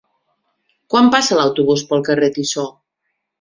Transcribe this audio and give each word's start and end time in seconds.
Quan 0.93 1.11
passa 1.15 1.37
l'autobús 1.41 1.85
pel 1.93 2.03
carrer 2.09 2.31
Tissó? 2.39 2.65